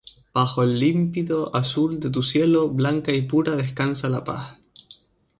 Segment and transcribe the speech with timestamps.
[0.33, 4.57] bajo el límpido azul de tu cielo blanca y pura descansa la paz